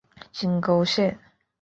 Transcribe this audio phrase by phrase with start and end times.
[0.31, 1.19] 金沟线